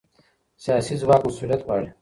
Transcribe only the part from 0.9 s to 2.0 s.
ځواک مسؤلیت غواړي